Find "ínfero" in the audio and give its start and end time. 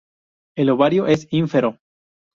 1.31-1.77